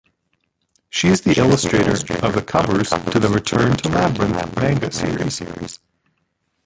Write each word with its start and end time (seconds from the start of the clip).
She 0.89 1.09
is 1.09 1.21
the 1.21 1.37
illustrator 1.39 1.91
of 2.25 2.33
the 2.33 2.41
covers 2.41 2.89
to 2.89 3.19
the 3.19 3.29
"Return 3.29 3.77
to 3.77 3.87
Labyrinth" 3.87 4.55
manga 4.55 4.91
series. 4.91 5.77